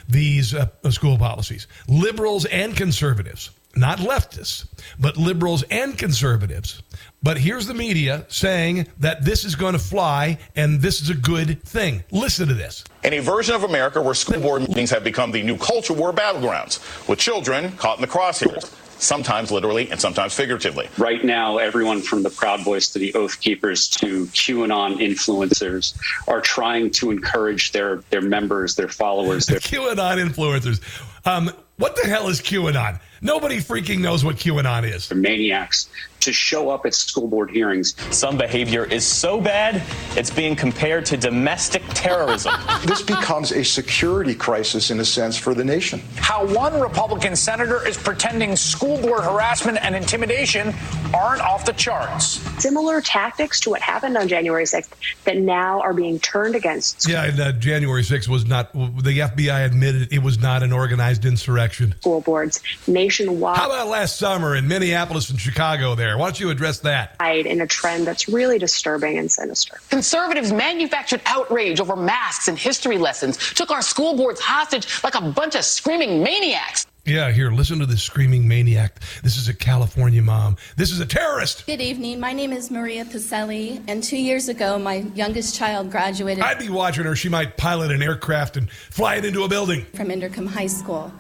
[0.09, 1.67] these uh, school policies.
[1.87, 4.67] Liberals and conservatives, not leftists,
[4.99, 6.83] but liberals and conservatives
[7.23, 11.15] but here's the media saying that this is going to fly and this is a
[11.15, 12.03] good thing.
[12.11, 12.85] Listen to this.
[13.05, 16.13] In a version of America where school board meetings have become the new culture war
[16.13, 20.89] battlegrounds, with children caught in the crosshairs sometimes literally and sometimes figuratively.
[20.99, 25.99] Right now, everyone from the Proud Boys to the Oath Keepers to QAnon influencers
[26.29, 30.81] are trying to encourage their their members, their followers, their QAnon influencers.
[31.27, 33.01] Um, what the hell is QAnon?
[33.23, 35.09] Nobody freaking knows what QAnon is.
[35.09, 35.89] They're maniacs
[36.21, 37.95] to show up at school board hearings.
[38.15, 39.83] Some behavior is so bad,
[40.17, 42.55] it's being compared to domestic terrorism.
[42.87, 46.01] this becomes a security crisis, in a sense, for the nation.
[46.17, 50.75] How one Republican senator is pretending school board harassment and intimidation
[51.15, 52.41] aren't off the charts.
[52.63, 54.91] Similar tactics to what happened on January 6th
[55.25, 57.09] that now are being turned against.
[57.09, 61.25] Yeah, and, uh, January 6th was not, the FBI admitted it was not an organized
[61.25, 61.95] insurrection.
[62.01, 63.57] School boards nationwide.
[63.57, 66.10] How about last summer in Minneapolis and Chicago there?
[66.19, 67.17] Why don't you address that?
[67.21, 69.79] In a trend that's really disturbing and sinister.
[69.91, 75.21] Conservatives manufactured outrage over masks and history lessons, took our school boards hostage like a
[75.21, 76.87] bunch of screaming maniacs.
[77.07, 79.01] Yeah, here, listen to this screaming maniac.
[79.23, 80.59] This is a California mom.
[80.77, 81.65] This is a terrorist.
[81.67, 82.21] Good evening.
[82.21, 86.45] My name is Maria Pacelli, and two years ago, my youngest child graduated.
[86.45, 87.17] I'd be watching her.
[87.17, 89.87] She might pilot an aircraft and fly it into a building.
[89.95, 91.11] From Inderkum High School.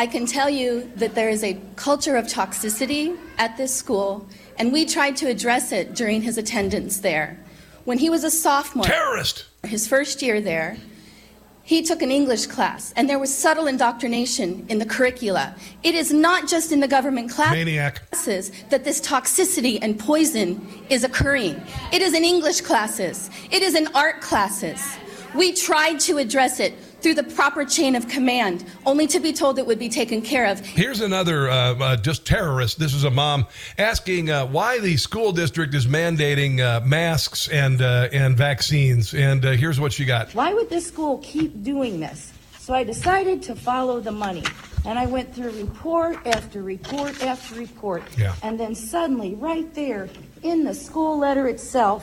[0.00, 4.26] I can tell you that there is a culture of toxicity at this school,
[4.58, 7.38] and we tried to address it during his attendance there.
[7.84, 10.78] When he was a sophomore, terrorist, his first year there,
[11.64, 15.54] he took an English class, and there was subtle indoctrination in the curricula.
[15.82, 17.52] It is not just in the government class-
[18.08, 21.60] classes that this toxicity and poison is occurring.
[21.92, 24.80] It is in English classes, it is in art classes.
[25.34, 26.72] We tried to address it
[27.02, 30.46] through the proper chain of command, only to be told it would be taken care
[30.46, 30.60] of.
[30.60, 32.78] Here's another uh, uh, just terrorist.
[32.78, 33.46] This is a mom
[33.78, 39.14] asking uh, why the school district is mandating uh, masks and uh, and vaccines.
[39.14, 40.34] And uh, here's what she got.
[40.34, 42.32] Why would this school keep doing this?
[42.58, 44.44] So I decided to follow the money.
[44.86, 48.02] And I went through report after report after report.
[48.16, 48.34] Yeah.
[48.42, 50.08] And then suddenly, right there
[50.42, 52.02] in the school letter itself,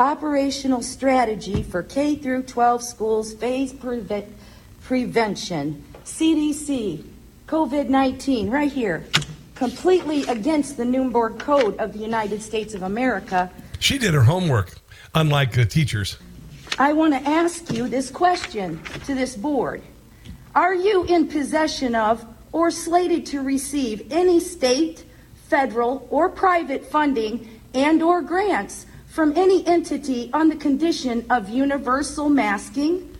[0.00, 4.26] operational strategy for K through 12 schools phase preve-
[4.82, 7.04] prevention, CDC,
[7.46, 9.04] COVID 19, right here,
[9.54, 13.50] completely against the Nuremberg Code of the United States of America.
[13.78, 14.74] She did her homework,
[15.14, 16.16] unlike the teachers.
[16.78, 19.82] I want to ask you this question to this board.
[20.54, 25.04] Are you in possession of or slated to receive any state,
[25.48, 32.28] federal, or private funding and or grants from any entity on the condition of universal
[32.28, 33.14] masking,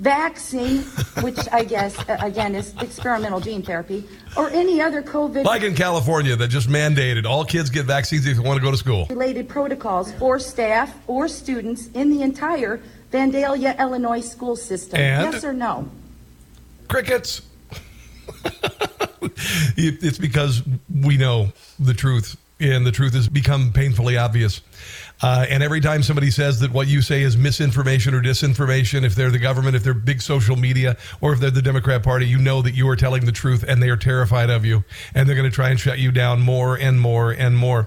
[0.00, 0.82] vaccine,
[1.22, 4.04] which I guess, uh, again, is experimental gene therapy,
[4.36, 8.36] or any other COVID Like in California, that just mandated all kids get vaccines if
[8.36, 9.06] they want to go to school.
[9.08, 12.80] related protocols for staff or students in the entire
[13.12, 14.98] Vandalia, Illinois school system?
[14.98, 15.32] And?
[15.32, 15.88] Yes or no?
[16.88, 17.42] Crickets.
[19.76, 20.62] It's because
[21.02, 24.60] we know the truth, and the truth has become painfully obvious.
[25.22, 29.14] Uh, and every time somebody says that what you say is misinformation or disinformation, if
[29.14, 32.38] they're the government, if they're big social media, or if they're the Democrat Party, you
[32.38, 34.84] know that you are telling the truth and they are terrified of you.
[35.14, 37.86] And they're going to try and shut you down more and more and more.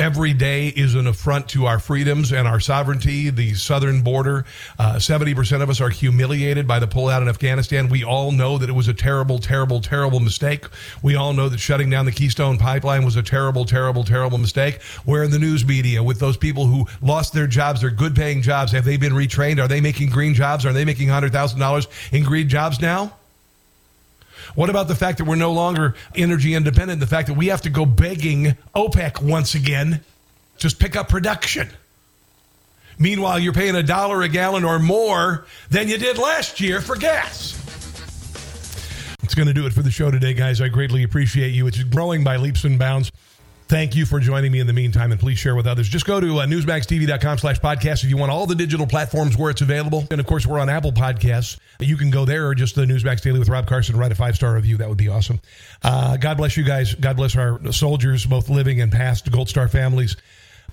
[0.00, 4.44] Every day is an affront to our freedoms and our sovereignty, the southern border.
[4.76, 7.88] Uh, 70% of us are humiliated by the pullout in Afghanistan.
[7.88, 10.66] We all know that it was a terrible, terrible, terrible mistake.
[11.04, 14.82] We all know that shutting down the Keystone Pipeline was a terrible, terrible, terrible mistake.
[15.04, 18.42] Where in the news media with those people who lost their jobs, their good paying
[18.42, 19.62] jobs, have they been retrained?
[19.62, 20.66] Are they making green jobs?
[20.66, 23.12] Are they making $100,000 in green jobs now?
[24.54, 27.00] What about the fact that we're no longer energy independent?
[27.00, 30.00] The fact that we have to go begging OPEC once again,
[30.56, 31.68] just pick up production.
[32.98, 36.96] Meanwhile, you're paying a dollar a gallon or more than you did last year for
[36.96, 37.60] gas.
[39.22, 40.60] It's going to do it for the show today, guys.
[40.60, 41.66] I greatly appreciate you.
[41.66, 43.10] It's growing by leaps and bounds.
[43.74, 45.88] Thank you for joining me in the meantime, and please share with others.
[45.88, 49.50] Just go to uh, newsmaxtv.com slash podcast if you want all the digital platforms where
[49.50, 50.06] it's available.
[50.12, 51.58] And of course, we're on Apple Podcasts.
[51.80, 54.36] You can go there or just the Newsmax Daily with Rob Carson, write a five
[54.36, 54.76] star review.
[54.76, 55.40] That would be awesome.
[55.82, 56.94] Uh, God bless you guys.
[56.94, 60.16] God bless our soldiers, both living and past, Gold Star families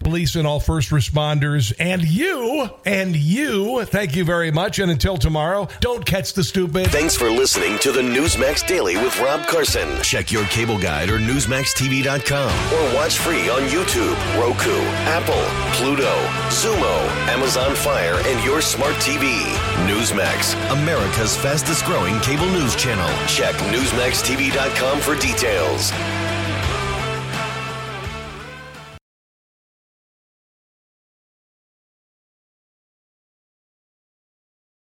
[0.02, 3.86] police and all first responders, and you, and you.
[3.86, 4.80] Thank you very much.
[4.80, 6.88] And until tomorrow, don't catch the stupid.
[6.88, 10.02] Thanks for listening to the Newsmax Daily with Rob Carson.
[10.02, 14.78] Check your cable guide or NewsmaxTV.com or watch free on YouTube, Roku,
[15.08, 15.44] Apple,
[15.78, 16.16] Pluto,
[16.50, 19.40] Xumo, Amazon Fire, and your smart TV.
[19.88, 23.10] Newsmax, America's fastest growing cable news channel.
[23.28, 25.92] Check NewsmaxTV.com for details.